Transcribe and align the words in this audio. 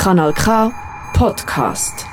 Kanal 0.00 0.32
K 0.32 0.72
Podcast. 1.12 2.06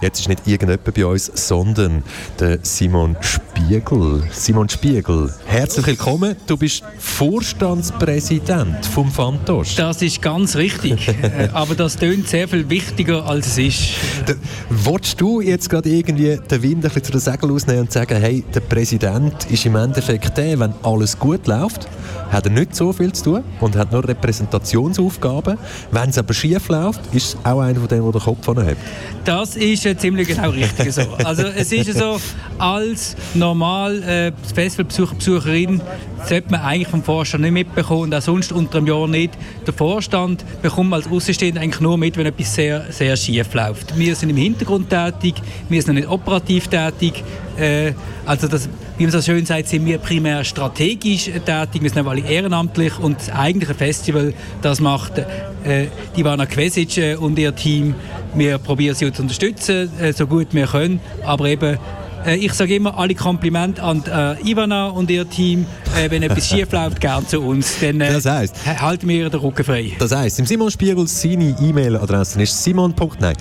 Jetzt 0.00 0.20
ist 0.20 0.28
nicht 0.30 0.46
irgendjemand 0.46 0.94
bei 0.94 1.04
uns, 1.04 1.30
sondern 1.34 2.02
der 2.38 2.60
Simon 2.62 3.16
Spiegel. 3.20 4.22
Simon 4.32 4.66
Spiegel, 4.66 5.30
herzlich 5.44 5.86
willkommen. 5.88 6.36
Du 6.46 6.56
bist 6.56 6.82
Vorstandspräsident 6.98 8.86
vom 8.86 9.10
Fantosch. 9.10 9.76
Das 9.76 10.00
ist 10.00 10.22
ganz 10.22 10.56
richtig. 10.56 11.08
Äh, 11.20 11.48
aber 11.52 11.74
das 11.74 11.96
tönt 11.96 12.28
sehr 12.28 12.48
viel 12.48 12.68
wichtiger, 12.70 13.26
als 13.26 13.46
es 13.48 13.58
ist. 13.58 13.80
Da, 14.26 14.34
willst 14.70 15.20
du 15.20 15.40
jetzt 15.40 15.68
gerade 15.68 15.88
irgendwie 15.88 16.38
den 16.38 16.62
Wind 16.62 16.76
ein 16.76 16.80
bisschen 16.82 17.04
zu 17.04 17.12
den 17.12 17.20
Segeln 17.20 17.52
ausnehmen 17.52 17.82
und 17.82 17.92
sagen, 17.92 18.18
hey, 18.18 18.42
der 18.54 18.60
Präsident 18.60 19.44
ist 19.50 19.66
im 19.66 19.76
Endeffekt 19.76 20.36
der, 20.38 20.58
wenn 20.58 20.72
alles 20.82 21.18
gut 21.18 21.46
läuft, 21.46 21.88
hat 22.30 22.46
er 22.46 22.52
nicht 22.52 22.74
so 22.74 22.92
viel 22.92 23.12
zu 23.12 23.24
tun 23.24 23.44
und 23.60 23.76
hat 23.76 23.92
nur 23.92 24.06
Repräsentationsaufgaben. 24.06 25.58
Wenn 25.90 26.10
es 26.10 26.18
aber 26.18 26.32
schief 26.32 26.68
läuft, 26.68 27.00
ist 27.14 27.34
es 27.34 27.36
auch 27.44 27.60
einer 27.60 27.78
von 27.78 27.88
denen, 27.88 28.02
der 28.02 28.12
den 28.12 28.20
Kopf 28.22 28.46
hat. 28.48 28.76
Das 29.24 29.56
ist 29.56 29.84
äh, 29.90 29.96
ziemlich 29.96 30.28
genau 30.28 30.50
richtig 30.50 30.92
so. 30.92 31.02
Also 31.24 31.44
es 31.44 31.72
ist 31.72 31.92
so, 31.96 32.20
als 32.58 33.16
normal 33.34 34.02
äh, 34.02 34.32
Festivalbesucher, 34.54 35.14
Besucherin 35.14 35.80
sollte 36.26 36.50
man 36.50 36.60
eigentlich 36.60 36.88
vom 36.88 37.02
Vorstand 37.02 37.42
nicht 37.42 37.52
mitbekommen 37.52 38.02
und 38.02 38.14
auch 38.14 38.22
sonst 38.22 38.52
unter 38.52 38.78
einem 38.78 38.86
Jahr 38.86 39.08
nicht. 39.08 39.32
Der 39.66 39.74
Vorstand 39.74 40.44
bekommt 40.62 40.92
als 40.92 41.08
Außenstehender 41.08 41.60
eigentlich 41.60 41.80
nur 41.80 41.98
mit, 41.98 42.16
wenn 42.16 42.26
etwas 42.26 42.54
sehr, 42.54 42.84
sehr 42.90 43.16
schief 43.16 43.52
läuft. 43.54 43.98
Wir 43.98 44.14
sind 44.14 44.30
im 44.30 44.36
Hintergrund 44.36 44.90
tätig, 44.90 45.34
wir 45.68 45.82
sind 45.82 45.94
nicht 45.94 46.08
operativ 46.08 46.68
tätig. 46.68 47.22
Äh, 47.58 47.92
also 48.26 48.48
das, 48.48 48.68
wie 48.96 49.04
man 49.04 49.12
so 49.12 49.22
schön 49.22 49.44
sagt, 49.46 49.68
sind 49.68 49.86
wir 49.86 49.98
primär 49.98 50.44
strategisch 50.44 51.24
tätig, 51.24 51.82
wir 51.82 51.90
sind 51.90 52.06
alle 52.06 52.20
ehrenamtlich 52.20 52.98
und 52.98 53.18
das 53.18 53.30
eigentliche 53.30 53.74
Festival, 53.74 54.34
das 54.62 54.80
macht 54.80 55.18
äh, 55.64 55.86
Ivana 56.16 56.46
Kvesic 56.46 56.98
äh, 56.98 57.14
und 57.16 57.38
ihr 57.38 57.54
Team. 57.54 57.94
Wir 58.34 58.58
probieren 58.58 58.94
sie 58.94 59.12
zu 59.12 59.22
unterstützen, 59.22 59.90
äh, 60.00 60.12
so 60.12 60.26
gut 60.26 60.48
wir 60.52 60.66
können, 60.66 61.00
aber 61.24 61.46
eben 61.46 61.78
äh, 62.24 62.36
ich 62.36 62.52
sage 62.52 62.74
immer 62.74 62.96
alle 62.98 63.14
Komplimente 63.14 63.82
an 63.82 64.04
äh, 64.06 64.50
Ivana 64.50 64.88
und 64.88 65.10
ihr 65.10 65.28
Team. 65.28 65.66
Äh, 65.96 66.10
wenn 66.10 66.22
etwas 66.22 66.48
schief 66.48 66.70
läuft, 66.72 67.00
gerne 67.00 67.26
zu 67.26 67.40
uns. 67.40 67.80
Dann 67.80 68.00
äh, 68.00 68.12
das 68.12 68.26
heisst, 68.26 68.56
halten 68.66 69.08
wir 69.08 69.30
den 69.30 69.40
Rücken 69.40 69.64
frei. 69.64 69.92
Das 69.98 70.14
heisst, 70.14 70.38
im 70.38 70.46
Simon 70.46 70.70
Spiegel 70.70 71.06
seine 71.06 71.56
E-Mail-Adresse 71.60 72.42
ist 72.42 72.62
simon. 72.62 72.94
Nein. 73.18 73.34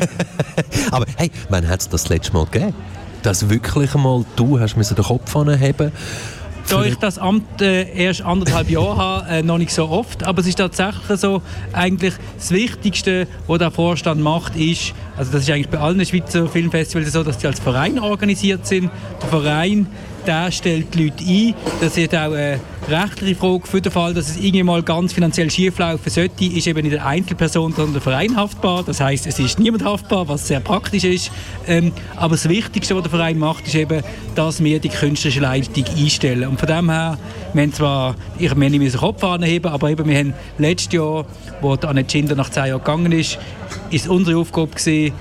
Aber 0.90 1.06
hey, 1.16 1.30
wann 1.48 1.66
hat 1.68 1.80
es 1.80 1.88
das 1.88 2.08
letzte 2.08 2.32
Mal 2.32 2.44
gegeben? 2.46 2.74
Dass 3.22 3.48
wirklich 3.48 3.94
einmal 3.94 4.24
du 4.36 4.60
hast 4.60 4.76
den 4.76 5.04
Kopf 5.04 5.34
anheben 5.34 5.92
da 6.68 6.84
ich 6.84 6.96
das 6.96 7.18
Amt 7.18 7.62
äh, 7.62 7.90
erst 7.92 8.22
anderthalb 8.22 8.70
Jahre 8.70 8.96
habe, 8.96 9.28
äh, 9.28 9.42
noch 9.42 9.58
nicht 9.58 9.72
so 9.72 9.88
oft. 9.88 10.24
Aber 10.24 10.40
es 10.40 10.46
ist 10.46 10.56
tatsächlich 10.56 11.18
so, 11.18 11.42
eigentlich 11.72 12.14
das 12.36 12.50
Wichtigste, 12.50 13.26
was 13.46 13.58
der 13.58 13.70
Vorstand 13.70 14.20
macht, 14.20 14.56
ist, 14.56 14.94
also 15.16 15.32
das 15.32 15.42
ist 15.42 15.50
eigentlich 15.50 15.68
bei 15.68 15.78
allen 15.78 16.04
Schweizer 16.04 16.48
Filmfestivals 16.48 17.12
so, 17.12 17.22
dass 17.22 17.40
sie 17.40 17.46
als 17.46 17.60
Verein 17.60 17.98
organisiert 17.98 18.66
sind. 18.66 18.90
Der 19.22 19.28
Verein 19.28 19.86
der 20.28 20.52
stellt 20.52 20.94
die 20.94 21.04
Leute 21.04 21.24
ein. 21.24 21.54
Das 21.80 21.96
ist 21.96 22.14
auch 22.14 22.32
eine 22.32 22.60
rechtliche 22.88 23.36
Frage. 23.36 23.66
Für 23.66 23.80
den 23.80 23.92
Fall, 23.92 24.14
dass 24.14 24.30
es 24.30 24.36
irgendwann 24.36 24.66
mal 24.66 24.82
ganz 24.82 25.12
finanziell 25.12 25.50
schieflaufen 25.50 26.10
sollte, 26.10 26.44
ist 26.44 26.66
eben 26.66 26.82
nicht 26.82 26.94
der 26.94 27.06
Einzelperson, 27.06 27.72
sondern 27.72 27.94
der 27.94 28.02
Verein 28.02 28.36
haftbar. 28.36 28.82
Das 28.84 29.00
heißt, 29.00 29.26
es 29.26 29.38
ist 29.38 29.58
niemand 29.58 29.84
haftbar, 29.84 30.28
was 30.28 30.48
sehr 30.48 30.60
praktisch 30.60 31.04
ist. 31.04 31.30
Ähm, 31.66 31.92
aber 32.16 32.34
das 32.34 32.48
Wichtigste, 32.48 32.94
was 32.96 33.02
der 33.02 33.10
Verein 33.10 33.38
macht, 33.38 33.66
ist 33.66 33.74
eben, 33.74 34.02
dass 34.34 34.62
wir 34.62 34.78
die 34.80 34.88
künstlerische 34.88 35.40
Leitung 35.40 35.84
einstellen. 35.96 36.48
Und 36.48 36.58
von 36.58 36.68
dem 36.68 36.90
her, 36.90 37.18
wir 37.52 37.62
haben 37.62 37.72
zwar, 37.72 38.14
ich 38.38 38.54
meine, 38.54 38.78
nicht 38.78 38.94
den 38.94 39.00
Kopf 39.00 39.22
anheben, 39.24 39.70
aber 39.70 39.90
eben, 39.90 40.08
wir 40.08 40.18
haben 40.18 40.34
letztes 40.58 40.92
Jahr, 40.92 41.26
wo 41.60 41.74
Anne 41.74 42.04
Ginder 42.04 42.34
nach 42.34 42.50
zehn 42.50 42.66
Jahren 42.66 42.78
gegangen 42.78 43.12
ist, 43.12 43.38
ist 43.90 44.08
unsere 44.08 44.38
Aufgabe 44.38 44.68
gewesen, 44.68 45.14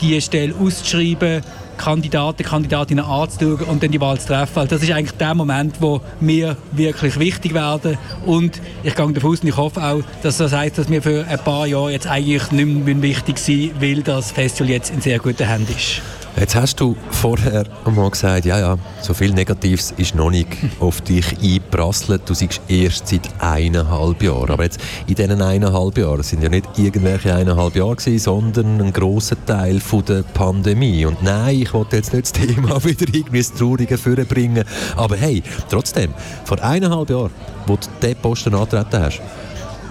die 0.00 0.20
Stelle 0.20 0.54
auszuschreiben 0.54 1.42
Kandidaten, 1.82 2.44
Kandidatinnen 2.44 3.04
anzuschauen 3.04 3.66
und 3.68 3.82
dann 3.82 3.90
die 3.90 4.00
Wahl 4.00 4.18
zu 4.18 4.28
treffen. 4.28 4.60
Also 4.60 4.76
das 4.76 4.82
ist 4.82 4.92
eigentlich 4.92 5.18
der 5.18 5.34
Moment, 5.34 5.76
wo 5.80 6.00
mir 6.20 6.56
wirklich 6.70 7.18
wichtig 7.18 7.54
werden 7.54 7.98
und 8.24 8.60
ich 8.84 8.94
gehe 8.94 9.12
davon 9.12 9.32
aus 9.32 9.40
und 9.40 9.48
ich 9.48 9.56
hoffe 9.56 9.82
auch, 9.82 10.02
dass 10.22 10.36
das 10.36 10.52
heißt, 10.52 10.78
dass 10.78 10.88
wir 10.88 11.02
für 11.02 11.26
ein 11.26 11.38
paar 11.40 11.66
Jahre 11.66 11.90
jetzt 11.90 12.06
eigentlich 12.06 12.50
nicht 12.52 12.86
mehr 12.86 13.02
wichtig 13.02 13.38
sind, 13.38 13.80
weil 13.80 14.02
das 14.02 14.30
Festival 14.30 14.70
jetzt 14.70 14.90
in 14.90 15.00
sehr 15.00 15.18
guten 15.18 15.46
Händen 15.46 15.74
ist. 15.76 16.02
Jetzt 16.34 16.54
hast 16.54 16.80
du 16.80 16.96
vorher 17.10 17.64
einmal 17.84 18.10
gesagt, 18.10 18.46
ja, 18.46 18.58
ja, 18.58 18.78
so 19.02 19.12
viel 19.12 19.32
Negatives 19.32 19.92
ist 19.98 20.14
noch 20.14 20.30
nicht 20.30 20.48
auf 20.80 21.02
dich 21.02 21.38
eingeprasselt. 21.42 22.22
Du 22.26 22.32
siehst 22.32 22.62
erst 22.68 23.08
seit 23.08 23.28
eineinhalb 23.38 24.22
Jahren. 24.22 24.50
Aber 24.50 24.64
jetzt 24.64 24.80
in 25.06 25.14
diesen 25.14 25.42
eineinhalb 25.42 25.98
Jahren 25.98 26.22
sind 26.22 26.42
ja 26.42 26.48
nicht 26.48 26.66
irgendwelche 26.78 27.34
eineinhalb 27.34 27.76
Jahre 27.76 27.96
gewesen, 27.96 28.18
sondern 28.18 28.80
ein 28.80 28.92
grosser 28.92 29.36
Teil 29.44 29.78
von 29.78 30.04
der 30.06 30.22
Pandemie. 30.22 31.04
Und 31.04 31.22
nein, 31.22 31.60
ich 31.60 31.74
wollte 31.74 31.96
jetzt 31.96 32.14
nicht 32.14 32.24
das 32.24 32.32
Thema 32.32 32.82
wieder 32.84 33.06
irgendwie 33.12 33.38
das 33.38 33.52
Traurige 33.52 33.98
vorbringen. 33.98 34.64
Aber 34.96 35.16
hey, 35.16 35.42
trotzdem, 35.68 36.14
vor 36.44 36.62
eineinhalb 36.62 37.10
Jahren, 37.10 37.30
wo 37.66 37.76
du 37.76 37.86
diesen 38.00 38.16
Posten 38.16 38.54
antreten 38.54 39.02
hast, 39.02 39.20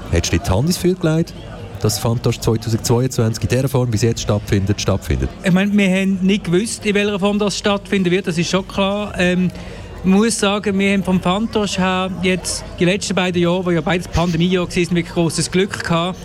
hättest 0.09 0.34
du 0.34 0.38
dir 0.38 0.44
die 0.44 0.50
Hand 0.50 0.68
ins 0.68 0.78
Feuer 0.78 0.96
gelegt 0.96 1.34
dass 1.81 2.00
Fantosch 2.00 2.40
2022 2.40 3.44
in 3.44 3.50
der 3.50 3.68
Form, 3.68 3.92
wie 3.92 3.96
es 3.96 4.02
jetzt 4.02 4.22
stattfindet, 4.22 4.80
stattfindet? 4.80 5.30
Ich 5.44 5.52
meine, 5.52 5.75
wir 5.75 5.90
haben 5.90 6.19
nicht 6.22 6.46
gewusst, 6.46 6.86
in 6.86 6.96
welcher 6.96 7.19
Form 7.19 7.40
das 7.40 7.58
stattfinden 7.58 8.12
wird, 8.12 8.28
das 8.28 8.38
ist 8.38 8.50
schon 8.50 8.68
klar. 8.68 9.14
Ähm, 9.18 9.52
ich 10.03 10.09
muss 10.09 10.40
sagen, 10.40 10.80
wir 10.80 10.94
haben 10.94 11.03
vom 11.03 11.22
Fantosch 11.22 11.78
her 11.78 12.09
jetzt 12.24 12.64
die 12.80 12.86
letzten 12.86 13.14
beiden 13.14 13.41
Jahre, 13.41 13.66
wo 13.66 13.72
ja 13.72 13.81
beides 13.81 14.08
Pandemiejahre 14.08 14.68
waren, 14.68 14.96
wirklich 14.96 15.14
großes 15.14 15.52
Glück 15.52 15.84
gehabt. 15.84 16.18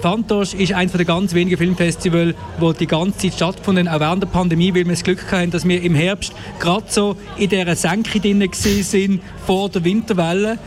Fantosch 0.00 0.54
ist 0.54 0.72
eines 0.72 0.92
der 0.92 1.04
ganz 1.04 1.34
wenigen 1.34 1.56
Filmfestivals, 1.56 2.34
wo 2.58 2.72
die 2.72 2.86
ganze 2.86 3.18
Zeit 3.18 3.34
stattgefunden 3.34 3.88
auch 3.88 4.00
während 4.00 4.22
der 4.22 4.28
Pandemie, 4.28 4.68
weil 4.74 4.84
wir 4.84 4.92
das 4.92 5.02
Glück 5.02 5.30
hatten, 5.30 5.50
dass 5.50 5.66
wir 5.66 5.82
im 5.82 5.94
Herbst 5.94 6.32
gerade 6.60 6.86
so 6.88 7.16
in 7.36 7.48
dieser 7.48 7.74
Senke 7.76 8.20
drin 8.20 8.40
waren, 8.40 9.20
vor 9.46 9.68
der 9.68 9.84
Winterwelle. 9.84 10.58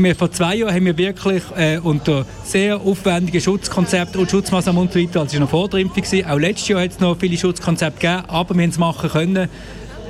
Wir, 0.00 0.14
vor 0.14 0.30
zwei 0.30 0.54
Jahren 0.54 0.72
haben 0.72 0.84
wir 0.84 0.96
wirklich 0.96 1.42
äh, 1.56 1.78
unter 1.78 2.24
sehr 2.44 2.80
aufwendigen 2.80 3.40
Schutzkonzepten 3.40 4.20
und 4.20 4.30
Schutzmaßnahmen 4.30 4.82
und 4.82 4.92
so 4.92 5.00
weiter, 5.00 5.20
als 5.22 5.34
es 5.34 5.40
noch 5.40 5.50
vor 5.50 5.68
der 5.68 5.80
Impfung 5.80 6.04
war, 6.04 6.34
auch 6.34 6.38
letztes 6.38 6.68
Jahr 6.68 6.82
hat 6.82 6.92
es 6.92 7.00
noch 7.00 7.18
viele 7.18 7.36
Schutzkonzepte 7.36 7.98
gegeben, 7.98 8.22
aber 8.28 8.54
wir 8.54 8.62
haben 8.62 8.70
es 8.70 8.78
machen 8.78 9.10
können, 9.10 9.48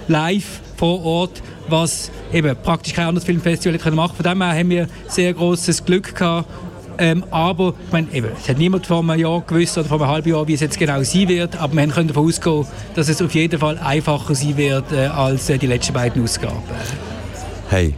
live 0.07 0.61
vor 0.77 1.03
Ort, 1.03 1.43
was 1.69 2.11
eben 2.35 2.55
praktisch 2.63 2.93
kein 2.93 3.07
anderes 3.07 3.25
Filmfestival 3.25 3.79
hätte 3.79 3.91
machen 3.93 4.15
Von 4.15 4.25
dem 4.25 4.43
her 4.43 4.59
haben 4.59 4.69
wir 4.69 4.89
sehr 5.07 5.33
großes 5.33 5.83
Glück 5.87 6.15
gehabt. 6.15 6.47
Ähm, 6.99 7.25
aber 7.31 7.73
ich 7.87 7.93
meine, 7.93 8.13
eben, 8.13 8.29
es 8.39 8.47
hat 8.47 8.59
niemand 8.59 8.87
vor 8.87 8.99
einem 8.99 9.19
Jahr 9.19 9.41
gewusst 9.41 9.79
oder 9.79 9.89
vor 9.89 10.03
einem 10.03 10.11
halben 10.11 10.29
Jahr, 10.29 10.47
wie 10.49 10.55
es 10.55 10.61
jetzt 10.61 10.79
genau 10.79 11.03
sein 11.03 11.29
wird. 11.29 11.57
Aber 11.57 11.75
wir 11.75 11.87
können 11.87 12.09
davon 12.09 12.27
ausgehen, 12.27 12.67
dass 12.95 13.09
es 13.09 13.23
auf 13.23 13.35
jeden 13.35 13.59
Fall 13.59 13.79
einfacher 13.79 14.35
sein 14.35 14.57
wird 14.59 14.93
äh, 14.93 15.07
als 15.07 15.49
äh, 15.49 15.57
die 15.57 15.67
letzten 15.67 15.95
beiden 15.95 16.23
Ausgaben. 16.23 16.61
Hey, 17.71 17.95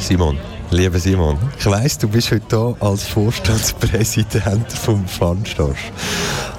Simon. 0.00 0.36
Lieber 0.72 0.98
Simon, 0.98 1.36
ich 1.58 1.66
weiss, 1.66 1.98
du 1.98 2.08
bist 2.08 2.30
heute 2.30 2.56
hier 2.56 2.76
als 2.80 3.06
Vorstandspräsident 3.06 4.72
vom 4.72 5.06
Fanstosch. 5.06 5.92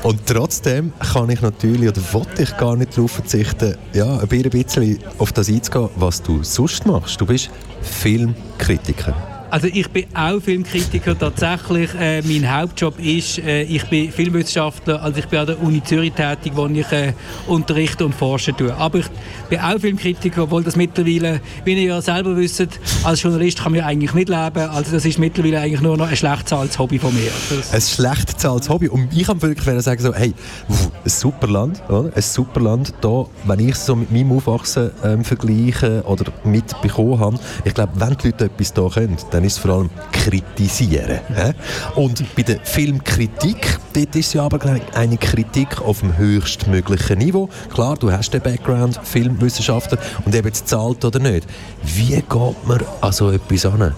Und 0.03 0.28
trotzdem 0.28 0.94
kann 1.00 1.31
ich 1.31 1.41
natürlich, 1.41 1.90
oder 1.90 2.13
wollte 2.13 2.44
ich 2.44 2.56
gar 2.57 2.75
nicht 2.75 2.96
darauf 2.96 3.09
verzichten, 3.09 3.75
ja, 3.91 4.19
ein 4.19 4.28
bisschen 4.28 5.00
auf 5.18 5.31
das 5.31 5.50
einzugehen, 5.50 5.90
was 5.96 6.22
du 6.22 6.44
sonst 6.44 6.85
machst. 6.85 7.19
Du 7.19 7.25
bist 7.25 7.50
Filmkritiker. 7.81 9.16
Also 9.53 9.68
ich 9.68 9.88
bin 9.90 10.06
auch 10.16 10.40
Filmkritiker 10.40 11.18
tatsächlich. 11.18 11.90
Äh, 12.00 12.22
mein 12.23 12.52
Hauptjob 12.52 12.97
ist, 13.00 13.38
äh, 13.38 13.62
ich 13.62 13.84
bin 13.85 14.12
Filmwissenschaftler, 14.12 15.02
also 15.02 15.19
ich 15.19 15.28
bin 15.28 15.40
an 15.40 15.46
der 15.46 15.62
Uni 15.62 15.84
Zürich 15.84 16.13
tätig, 16.13 16.53
wo 16.56 16.66
ich 16.66 16.91
äh, 16.91 17.13
unterrichte 17.46 18.06
und 18.06 18.16
forsche 18.16 18.52
tue. 18.56 18.75
Aber 18.75 18.97
ich 18.97 19.06
bin 19.53 19.62
auch 19.62 19.80
Filmkritiker, 19.80 20.44
obwohl 20.44 20.64
das 20.64 20.75
mittlerweile, 20.75 21.40
wie 21.64 21.74
ihr 21.74 21.84
ja 21.84 22.02
selber 22.02 22.36
wisst, 22.36 22.68
als 23.03 23.22
Journalist 23.22 23.59
kann 23.59 23.74
man 23.74 23.81
eigentlich 23.81 24.14
nicht 24.14 24.30
leben. 24.30 24.69
Also 24.69 24.91
das 24.91 25.05
ist 25.05 25.20
mittlerweile 25.20 25.59
eigentlich 25.59 25.82
nur 25.82 25.96
noch 25.96 26.08
ein 26.08 26.16
schlecht 26.16 26.50
zahltes 26.50 26.79
Hobby 26.79 26.97
von 26.97 27.14
mir. 27.14 27.29
Das 27.50 27.72
ein 27.72 27.82
schlecht 27.82 28.40
zahltes 28.40 28.70
Hobby. 28.70 28.90
Und 28.90 29.16
ich 29.16 29.28
kann 29.28 29.40
wirklich 29.41 29.84
sagen 29.84 30.02
so, 30.02 30.14
hey, 30.14 30.34
ein 30.70 31.09
super 31.09 31.47
Land, 31.47 31.84
oder? 31.88 32.11
ein 32.16 32.22
super 32.22 32.61
Land. 32.61 32.94
Da, 33.02 33.26
wenn 33.46 33.59
ich 33.59 33.76
es 33.76 33.85
so 33.85 33.96
mit 33.96 34.11
meinem 34.11 34.32
Aufwachsen 34.32 34.90
ähm, 35.03 35.23
vergleiche 35.23 36.02
oder 36.03 36.32
mitbekommen 36.44 37.20
habe, 37.20 37.38
ich 37.64 37.73
glaube, 37.76 37.91
wenn 37.96 38.17
die 38.17 38.28
Leute 38.28 38.46
etwas 38.46 38.73
da 38.73 38.90
können, 38.90 39.17
dann 39.29 39.44
ist 39.44 39.53
es 39.53 39.59
vor 39.59 39.72
allem 39.72 39.90
kritisieren. 40.11 41.20
Mhm. 41.29 41.53
Und 42.02 42.35
bei 42.35 42.41
der 42.41 42.59
Filmkritik, 42.64 43.78
dort 43.94 44.16
ist 44.16 44.34
ja 44.34 44.44
aber 44.44 44.59
eine 44.96 45.17
Kritik 45.17 45.79
auf 45.82 46.00
dem 46.00 46.17
höchstmöglichen 46.17 47.20
Niveau. 47.20 47.50
Klar, 47.72 47.97
du 47.97 48.11
hast 48.11 48.34
den 48.34 48.41
Background, 48.41 49.00
Filmwissenschaftler, 49.43 49.97
und 50.25 50.35
eben 50.35 50.47
jetzt 50.47 50.67
zahlt 50.67 51.03
oder 51.03 51.19
nicht. 51.19 51.47
Wie 51.84 52.16
geht 52.16 52.28
man 52.28 52.79
an 53.01 53.11
so 53.11 53.29
etwas 53.31 53.66
an? 53.66 53.93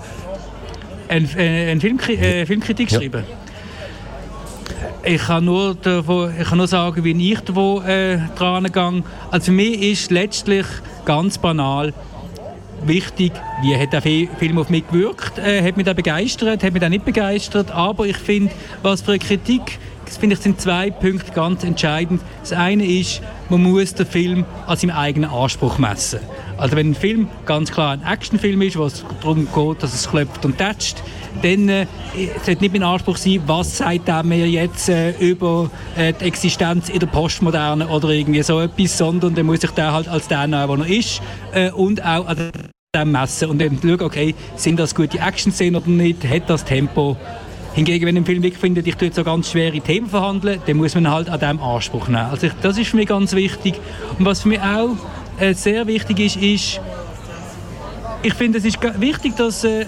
Ein, 1.08 1.30
äh, 1.38 1.72
ein 1.72 1.80
Filmkri 1.80 2.16
äh, 2.16 2.46
Filmkritik 2.46 2.92
ja. 2.92 3.00
schreiben? 3.00 3.24
Ich 5.04 5.22
kann, 5.22 5.46
nur 5.46 5.76
davon, 5.76 6.34
ich 6.40 6.48
kann 6.48 6.58
nur 6.58 6.68
sagen, 6.68 7.04
wie 7.04 7.32
ich 7.32 7.40
da 7.42 7.88
äh, 7.88 8.20
dran 8.36 8.64
gehe. 8.64 9.04
Also 9.30 9.46
für 9.46 9.52
mich 9.52 9.80
ist 9.82 10.10
letztlich 10.10 10.66
ganz 11.06 11.38
banal, 11.38 11.94
wichtig, 12.84 13.32
wie 13.62 13.78
hat 13.78 13.94
der 13.94 14.02
Film 14.02 14.58
auf 14.58 14.70
mich 14.70 14.88
gewirkt, 14.88 15.38
äh, 15.38 15.62
hat 15.62 15.78
mich 15.78 15.86
da 15.86 15.94
begeistert, 15.94 16.64
hat 16.64 16.74
mich 16.74 16.82
da 16.82 16.90
nicht 16.90 17.06
begeistert, 17.06 17.72
aber 17.72 18.08
ich 18.08 18.18
finde, 18.18 18.52
was 18.82 19.02
für 19.02 19.12
eine 19.12 19.20
Kritik 19.20 19.78
finde 20.12 20.36
ich, 20.36 20.42
sind 20.42 20.62
zwei 20.62 20.92
Punkte 20.92 21.32
ganz 21.32 21.64
entscheidend. 21.64 22.22
Das 22.42 22.54
eine 22.54 22.86
ist, 22.86 23.22
man 23.50 23.64
muss 23.64 23.94
den 23.94 24.06
Film 24.06 24.46
an 24.68 24.78
seinem 24.78 24.96
eigenen 24.96 25.30
Anspruch 25.30 25.78
messen. 25.78 26.20
Also 26.58 26.76
wenn 26.76 26.92
ein 26.92 26.96
Film 26.96 27.28
ganz 27.46 27.72
klar 27.72 27.92
ein 27.92 28.04
Actionfilm 28.04 28.62
ist, 28.62 28.78
wo 28.78 28.86
es 28.86 29.04
darum 29.22 29.48
geht, 29.54 29.84
dass 29.84 29.94
es 29.94 30.10
klopft 30.10 30.46
und 30.46 30.58
tätscht, 30.58 30.98
dann 31.42 31.68
äh, 31.70 31.86
sollte 32.44 32.62
nicht 32.62 32.74
mein 32.74 32.84
Anspruch 32.84 33.18
sein, 33.18 33.42
was 33.46 33.78
sagt 33.78 34.08
er 34.08 34.24
mir 34.24 34.48
jetzt 34.48 34.90
äh, 34.90 35.12
über 35.20 35.70
äh, 35.98 36.14
die 36.14 36.26
Existenz 36.26 36.90
in 36.90 37.00
der 37.00 37.08
Postmoderne 37.08 37.88
oder 37.88 38.10
irgendwie 38.10 38.42
so 38.42 38.62
etwas, 38.62 38.98
sondern 38.98 39.36
dann 39.36 39.46
muss 39.46 39.64
ich 39.64 39.72
den 39.72 39.92
halt 39.92 40.08
als 40.08 40.28
der 40.28 40.48
nehmen, 40.48 40.80
der 40.80 40.88
er 40.88 40.98
ist 40.98 41.22
äh, 41.54 41.72
und 41.72 42.04
auch 42.04 42.28
an 42.28 42.52
dem 42.96 43.12
messen 43.12 43.50
und 43.50 43.62
dann 43.62 43.78
schauen, 43.82 44.02
okay, 44.02 44.34
sind 44.56 44.80
das 44.80 44.96
gute 44.96 45.20
Action-Szenen 45.20 45.76
oder 45.76 45.90
nicht, 45.90 46.26
hat 46.26 46.50
das 46.50 46.64
Tempo, 46.64 47.18
Hingegen, 47.76 48.06
wenn 48.06 48.16
ein 48.16 48.26
Film 48.26 48.42
wirklich 48.42 48.62
findet, 48.62 48.88
ich 48.88 48.96
tue 48.96 49.12
so 49.12 49.26
ganz 49.26 49.52
schwere 49.52 49.82
Themen 49.82 50.08
verhandeln, 50.08 50.62
dann 50.66 50.78
muss 50.78 50.96
man 50.96 51.12
halt 51.12 51.30
an 51.30 51.42
diesem 51.42 51.60
Anspruch 51.60 52.08
nehmen. 52.08 52.30
Also 52.32 52.48
ich, 52.48 52.54
das 52.62 52.78
ist 52.78 52.92
für 52.92 52.96
mich 52.96 53.08
ganz 53.08 53.34
wichtig. 53.34 53.76
Und 54.18 54.26
was 54.26 54.44
für 54.44 54.48
mich 54.48 54.62
auch 54.62 54.96
äh, 55.42 55.54
sehr 55.54 55.86
wichtig 55.86 56.20
ist, 56.22 56.38
ist, 56.38 56.82
ich 58.24 58.34
finde, 58.34 58.60
es 58.60 58.66
ist 58.66 58.80
wichtig, 59.02 59.36
dass 59.36 59.66
äh, 59.66 59.88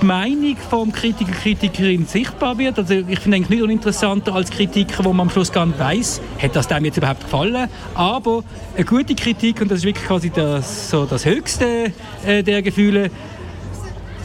die 0.00 0.06
Meinung 0.06 0.56
vom 0.70 0.90
Kritiker, 0.90 1.32
Kritikerin 1.32 2.06
sichtbar 2.06 2.56
wird. 2.56 2.78
Also 2.78 2.94
ich 2.94 3.20
finde 3.20 3.36
eigentlich 3.36 3.50
nicht 3.50 3.62
uninteressanter 3.62 4.34
als 4.34 4.50
Kritiker, 4.50 5.04
wo 5.04 5.12
man 5.12 5.26
am 5.26 5.30
Schluss 5.30 5.52
gar 5.52 5.66
nicht 5.66 5.78
weiss, 5.78 6.22
hat 6.40 6.56
das 6.56 6.66
dem 6.66 6.86
jetzt 6.86 6.96
überhaupt 6.96 7.24
gefallen. 7.24 7.68
Aber 7.94 8.42
eine 8.74 8.86
gute 8.86 9.14
Kritik, 9.14 9.60
und 9.60 9.70
das 9.70 9.80
ist 9.80 9.84
wirklich 9.84 10.06
quasi 10.06 10.30
das, 10.30 10.88
so 10.88 11.04
das 11.04 11.26
Höchste 11.26 11.92
äh, 12.24 12.42
der 12.42 12.62
Gefühle, 12.62 13.10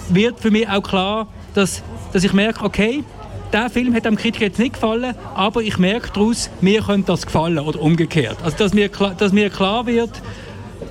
wird 0.08 0.40
für 0.40 0.52
mich 0.52 0.70
auch 0.70 0.84
klar, 0.84 1.28
dass 1.54 1.84
dass 2.14 2.24
ich 2.24 2.34
merke, 2.34 2.64
okay, 2.64 3.04
der 3.52 3.70
Film 3.70 3.94
hat 3.94 4.06
dem 4.06 4.16
Kritiker 4.16 4.46
jetzt 4.46 4.60
nicht 4.60 4.74
gefallen, 4.74 5.14
aber 5.36 5.62
ich 5.62 5.78
merke 5.78 6.10
daraus, 6.14 6.50
mir 6.62 6.82
könnte 6.82 7.08
das 7.08 7.26
gefallen 7.26 7.60
oder 7.60 7.82
umgekehrt. 7.82 8.38
Also 8.44 8.58
dass 8.58 8.74
mir, 8.74 8.90
dass 8.90 9.34
mir 9.34 9.50
klar 9.50 9.86
wird, 9.86 10.10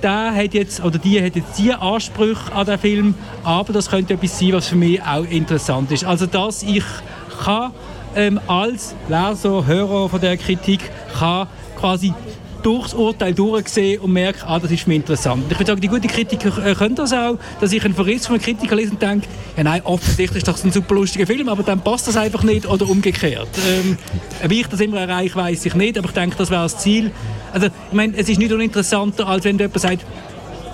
der 0.03 0.33
hat 0.33 0.53
jetzt 0.53 0.83
oder 0.83 0.97
die 0.97 1.21
hat 1.21 1.35
jetzt 1.35 1.57
diese 1.57 1.79
Ansprüche 1.79 2.51
an 2.53 2.65
den 2.65 2.77
Film, 2.77 3.15
aber 3.43 3.73
das 3.73 3.89
könnte 3.89 4.13
etwas 4.13 4.39
sein, 4.39 4.53
was 4.53 4.67
für 4.67 4.75
mich 4.75 5.01
auch 5.01 5.25
interessant 5.25 5.91
ist. 5.91 6.03
Also 6.03 6.25
dass 6.25 6.63
ich 6.63 6.83
kann 7.43 7.71
ähm, 8.15 8.39
als 8.47 8.95
Leser, 9.07 9.65
Hörer 9.65 10.09
von 10.09 10.21
der 10.21 10.37
Kritik 10.37 10.81
kann 11.17 11.47
quasi 11.79 12.13
durchs 12.61 12.93
Urteil 12.93 13.33
durchgesehen 13.33 14.01
und 14.01 14.13
merke, 14.13 14.45
ah, 14.47 14.59
das 14.59 14.71
ist 14.71 14.87
mir 14.87 14.95
interessant. 14.95 15.43
Ich 15.49 15.57
würde 15.57 15.71
sagen, 15.71 15.81
die 15.81 15.87
guten 15.87 16.07
Kritiker 16.07 16.65
äh, 16.65 16.75
können 16.75 16.95
das 16.95 17.13
auch, 17.13 17.37
dass 17.59 17.71
ich 17.71 17.83
einen 17.83 17.93
Verriss 17.93 18.27
von 18.27 18.35
einem 18.35 18.43
Kritiker 18.43 18.75
lese 18.75 18.91
und 18.91 19.01
denke, 19.01 19.27
ja 19.57 19.63
nein, 19.63 19.81
offensichtlich 19.83 20.37
ist 20.37 20.47
das 20.47 20.63
ein 20.63 20.71
super 20.71 20.95
lustiger 20.95 21.27
Film, 21.27 21.49
aber 21.49 21.63
dann 21.63 21.81
passt 21.81 22.07
das 22.07 22.17
einfach 22.17 22.43
nicht 22.43 22.65
oder 22.65 22.89
umgekehrt. 22.89 23.49
Ähm, 23.67 23.97
wie 24.47 24.61
ich 24.61 24.67
das 24.67 24.79
immer 24.79 24.99
erreiche, 24.99 25.35
weiß 25.35 25.65
ich 25.65 25.75
nicht, 25.75 25.97
aber 25.97 26.07
ich 26.07 26.13
denke, 26.13 26.35
das 26.37 26.49
wäre 26.49 26.63
das 26.63 26.77
Ziel. 26.77 27.11
Also, 27.53 27.67
ich 27.67 27.93
meine, 27.93 28.15
es 28.15 28.29
ist 28.29 28.39
nicht 28.39 28.51
uninteressanter, 28.51 29.27
als 29.27 29.43
wenn 29.43 29.57
jemand 29.57 29.79
sagt, 29.79 30.05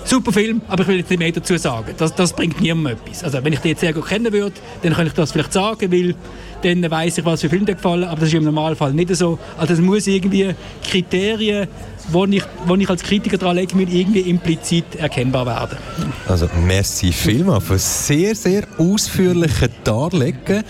super 0.08 0.32
Film, 0.32 0.60
aber 0.68 0.82
ich 0.82 0.88
will 0.88 0.96
jetzt 0.98 1.10
nicht 1.10 1.18
mehr 1.18 1.32
dazu 1.32 1.56
sagen. 1.56 1.94
Das, 1.96 2.14
das 2.14 2.32
bringt 2.32 2.60
niemandem 2.60 2.96
etwas. 2.96 3.24
Also 3.24 3.44
wenn 3.44 3.52
ich 3.52 3.60
die 3.60 3.68
jetzt 3.68 3.80
sehr 3.80 3.92
gut 3.92 4.06
kennen 4.06 4.32
würde, 4.32 4.54
dann 4.82 4.94
könnte 4.94 5.08
ich 5.08 5.14
das 5.14 5.32
vielleicht 5.32 5.52
sagen, 5.52 5.92
weil 5.92 6.14
dann 6.62 6.90
weiß 6.90 7.18
ich, 7.18 7.24
was 7.24 7.40
für 7.40 7.48
Filme 7.48 7.66
dir 7.66 7.74
gefallen, 7.74 8.04
aber 8.04 8.20
das 8.20 8.30
ist 8.30 8.34
im 8.34 8.44
Normalfall 8.44 8.92
nicht 8.92 9.14
so. 9.14 9.38
Also 9.56 9.74
es 9.74 9.80
muss 9.80 10.06
irgendwie 10.06 10.54
Kriterien, 10.82 11.68
wo 12.10 12.24
ich, 12.24 12.42
wo 12.66 12.74
ich 12.74 12.88
als 12.88 13.02
Kritiker 13.02 13.38
daran 13.38 13.56
lege, 13.56 13.80
irgendwie 13.80 14.20
implizit 14.20 14.96
erkennbar 14.96 15.46
werden. 15.46 15.78
Also 16.26 16.48
merci 16.66 17.12
vielmals 17.12 17.64
für 17.64 17.78
sehr, 17.78 18.34
sehr 18.34 18.66
ausführliche 18.78 19.70
Darlegen 19.84 20.64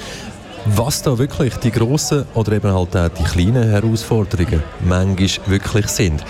was 0.76 1.00
da 1.00 1.16
wirklich 1.16 1.54
die 1.56 1.70
grossen 1.70 2.26
oder 2.34 2.52
eben 2.52 2.70
halt 2.70 2.94
auch 2.94 3.08
die 3.08 3.22
kleinen 3.22 3.70
Herausforderungen 3.70 4.62
manchmal 4.84 5.30
wirklich 5.46 5.86
sind. 5.86 6.22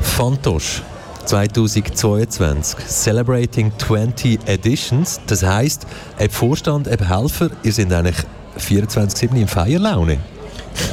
Fantosch 0.00 0.82
2022 1.26 2.86
Celebrating 2.86 3.72
20 3.78 4.38
Editions. 4.46 5.20
Das 5.26 5.42
heisst, 5.42 5.86
ob 6.18 6.32
Vorstand, 6.32 6.88
ob 6.88 7.08
Helfer, 7.08 7.50
ihr 7.62 7.72
seid 7.72 7.92
eigentlich 7.92 8.24
24-7 8.58 9.34
in 9.34 9.48
Feierlaune. 9.48 10.18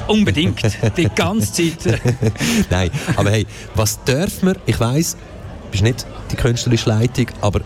Unbedingt, 0.07 0.61
die 0.97 1.09
ganze 1.15 1.77
Zeit. 1.77 2.01
Nein, 2.69 2.89
aber 3.15 3.29
hey, 3.31 3.45
was 3.75 4.03
dürfen 4.03 4.49
wir? 4.49 4.55
Ich 4.65 4.79
weiss, 4.79 5.13
du 5.13 5.71
bist 5.71 5.83
nicht 5.83 6.05
die 6.31 6.35
künstlerische 6.35 6.89
Leitung, 6.89 7.27
aber 7.41 7.61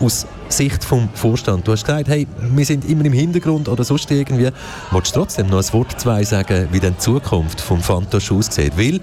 aus 0.00 0.26
Sicht 0.48 0.84
vom 0.84 1.08
Vorstand, 1.14 1.66
du 1.66 1.72
hast 1.72 1.84
gesagt, 1.84 2.08
hey, 2.08 2.26
wir 2.38 2.64
sind 2.64 2.88
immer 2.88 3.04
im 3.04 3.12
Hintergrund 3.12 3.68
oder 3.68 3.84
sonst 3.84 4.10
irgendwie. 4.10 4.50
Wolltest 4.90 5.16
du 5.16 5.20
trotzdem 5.20 5.48
noch 5.48 5.58
ein 5.58 5.72
Wort 5.72 6.00
zwei 6.00 6.22
sagen, 6.24 6.68
wie 6.70 6.80
denn 6.80 6.94
die 6.94 6.98
Zukunft 6.98 7.60
vom 7.60 7.80
Fantosch 7.80 8.30
aussieht? 8.30 8.72
Weil, 8.76 9.00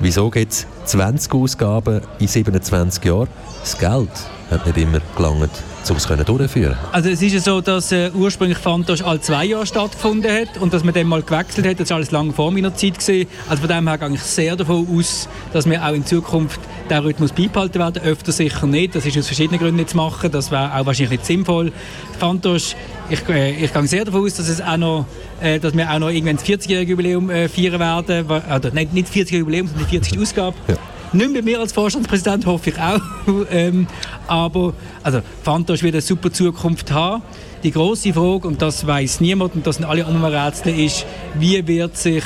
wieso 0.00 0.30
gibt 0.30 0.52
es 0.52 0.66
20 0.84 1.32
Ausgaben 1.34 2.00
in 2.18 2.28
27 2.28 3.04
Jahren? 3.04 3.28
Das 3.60 3.78
Geld 3.78 4.10
hat 4.50 4.66
nicht 4.66 4.78
immer 4.78 5.00
gelangt 5.16 5.50
um 5.90 5.96
es 5.96 6.06
durchführen 6.06 6.76
Also 6.92 7.10
es 7.10 7.22
ist 7.22 7.32
ja 7.32 7.40
so, 7.40 7.60
dass 7.60 7.92
äh, 7.92 8.10
ursprünglich 8.14 8.58
Fantosch 8.58 9.02
alle 9.02 9.20
zwei 9.20 9.44
Jahre 9.44 9.66
stattgefunden 9.66 10.30
hat 10.30 10.58
und 10.58 10.72
dass 10.72 10.84
man 10.84 10.94
dann 10.94 11.06
mal 11.06 11.22
gewechselt 11.22 11.66
hat, 11.66 11.80
das 11.80 11.90
war 11.90 11.96
alles 11.96 12.10
lange 12.10 12.32
vor 12.32 12.50
meiner 12.50 12.74
Zeit. 12.74 12.98
Gewesen. 12.98 13.28
Also 13.48 13.66
von 13.66 13.76
dem 13.76 13.88
her 13.88 13.98
gehe 13.98 14.14
ich 14.14 14.22
sehr 14.22 14.56
davon 14.56 14.86
aus, 14.96 15.28
dass 15.52 15.68
wir 15.68 15.84
auch 15.84 15.92
in 15.92 16.04
Zukunft 16.04 16.60
den 16.88 16.98
Rhythmus 16.98 17.32
beibehalten 17.32 17.78
werden. 17.78 18.02
Öfter 18.02 18.32
sicher 18.32 18.66
nicht, 18.66 18.94
das 18.94 19.06
ist 19.06 19.18
aus 19.18 19.26
verschiedenen 19.26 19.58
Gründen 19.58 19.76
nicht 19.76 19.90
zu 19.90 19.96
machen, 19.96 20.30
das 20.30 20.50
wäre 20.50 20.74
auch 20.74 20.86
wahrscheinlich 20.86 21.18
nicht 21.18 21.26
sinnvoll. 21.26 21.72
Fantosch, 22.18 22.74
ich, 23.08 23.28
äh, 23.28 23.52
ich 23.52 23.72
gehe 23.72 23.86
sehr 23.86 24.04
davon 24.04 24.24
aus, 24.24 24.34
dass, 24.34 24.48
es 24.48 24.60
auch 24.60 24.76
noch, 24.76 25.06
äh, 25.40 25.58
dass 25.58 25.76
wir 25.76 25.90
auch 25.90 25.98
noch 25.98 26.10
irgendwann 26.10 26.36
das 26.36 26.44
40-jährige 26.44 26.92
Jubiläum 26.92 27.30
äh, 27.30 27.48
feiern 27.48 27.78
werden, 27.78 28.26
oder 28.26 28.70
nein, 28.72 28.88
nicht 28.92 29.08
40-jährige 29.08 29.38
Jubiläum, 29.38 29.66
sondern 29.66 29.86
die 29.86 29.90
40. 29.90 30.18
Ausgabe. 30.20 30.56
Ja. 30.68 30.76
Nicht 31.12 31.34
bei 31.34 31.42
mir 31.42 31.60
als 31.60 31.72
Vorstandspräsident, 31.72 32.46
hoffe 32.46 32.70
ich 32.70 32.78
auch. 32.78 33.00
ähm, 33.50 33.86
aber 34.26 34.74
also, 35.02 35.20
Fantosch 35.42 35.82
wird 35.82 35.94
eine 35.94 36.02
super 36.02 36.32
Zukunft 36.32 36.90
haben. 36.92 37.22
Die 37.62 37.70
große 37.70 38.12
Frage, 38.12 38.48
und 38.48 38.60
das 38.60 38.86
weiß 38.86 39.20
niemand, 39.20 39.54
und 39.54 39.66
das 39.66 39.76
sind 39.76 39.84
alle 39.84 40.04
anderen 40.04 40.34
Rätsel, 40.34 40.78
ist, 40.78 41.06
wie 41.34 41.66
wird 41.66 41.96
sich 41.96 42.24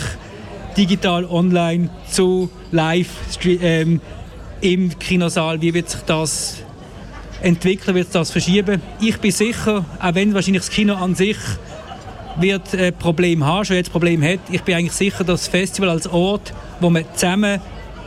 digital 0.77 1.25
online 1.25 1.91
zu 2.11 2.51
live 2.71 3.09
ähm, 3.45 4.01
im 4.61 4.99
Kinosaal, 4.99 5.61
wie 5.61 5.75
wird 5.75 5.91
sich 5.91 6.01
das 6.03 6.57
entwickeln, 7.43 7.95
wird 7.95 8.09
das 8.13 8.31
verschieben? 8.31 8.81
Ich 9.01 9.19
bin 9.19 9.31
sicher, 9.31 9.85
auch 10.01 10.15
wenn 10.15 10.35
wahrscheinlich 10.35 10.63
das 10.63 10.71
Kino 10.71 10.95
an 10.95 11.15
sich 11.15 11.39
wird 12.39 12.75
ein 12.75 12.95
Problem 12.95 13.45
haben, 13.45 13.65
schon 13.65 13.77
jetzt 13.77 13.93
Problem 13.93 14.23
hat, 14.23 14.41
ich 14.51 14.63
bin 14.63 14.75
eigentlich 14.75 14.93
sicher, 14.93 15.25
dass 15.25 15.43
das 15.43 15.49
Festival 15.49 15.91
als 15.91 16.07
Ort, 16.07 16.53
wo 16.81 16.91
man 16.91 17.05
zusammen 17.15 17.61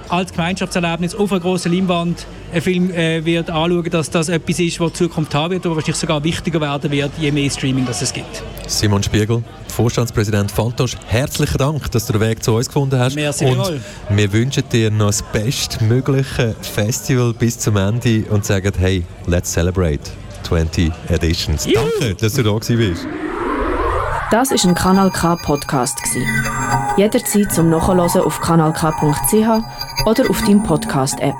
als 0.09 0.31
Gemeinschaftserlebnis 0.31 1.15
auf 1.15 1.31
einer 1.31 1.41
grossen 1.41 1.73
Leinwand 1.73 2.25
einen 2.51 2.61
Film 2.61 2.91
äh, 2.91 3.23
wird 3.25 3.49
anschauen, 3.49 3.89
dass 3.89 4.09
das 4.09 4.29
etwas 4.29 4.59
ist, 4.59 4.79
was 4.79 4.91
die 4.93 4.99
Zukunft 4.99 5.33
haben 5.33 5.51
wird, 5.51 5.65
und 5.65 5.75
wahrscheinlich 5.75 5.97
sogar 5.97 6.23
wichtiger 6.23 6.61
werden 6.61 6.91
wird, 6.91 7.11
je 7.19 7.31
mehr 7.31 7.49
Streaming 7.49 7.85
das 7.85 8.01
es 8.01 8.13
gibt. 8.13 8.43
Simon 8.67 9.01
Spiegel, 9.01 9.43
Vorstandspräsident 9.67 10.51
Fantosch, 10.51 10.95
herzlichen 11.07 11.57
Dank, 11.57 11.89
dass 11.91 12.05
du 12.05 12.13
den 12.13 12.21
Weg 12.21 12.43
zu 12.43 12.53
uns 12.53 12.67
gefunden 12.67 12.99
hast. 12.99 13.15
Merci 13.15 13.45
und 13.45 13.57
wohl. 13.57 13.81
wir 14.09 14.33
wünschen 14.33 14.63
dir 14.71 14.91
noch 14.91 15.07
das 15.07 15.23
bestmögliche 15.23 16.55
Festival 16.61 17.33
bis 17.33 17.57
zum 17.57 17.77
Ende 17.77 18.23
und 18.29 18.45
sagen, 18.45 18.71
hey, 18.77 19.03
let's 19.25 19.51
celebrate 19.51 20.01
20 20.43 20.91
Editions. 21.09 21.65
Juhu. 21.65 21.89
Danke, 21.99 22.15
dass 22.15 22.33
du 22.33 22.43
da 22.43 22.51
warst. 22.51 23.07
Das 24.31 24.51
ist 24.51 24.65
ein 24.65 24.73
Kanal 24.73 25.11
K 25.11 25.35
Podcast 25.35 25.99
Jederzeit 26.97 27.53
zum 27.53 27.69
Nachhören 27.69 27.99
auf 27.99 28.41
kanalk.ch 28.41 29.82
oder 30.05 30.29
auf 30.29 30.41
deinem 30.41 30.63
Podcast 30.63 31.19
App. 31.19 31.35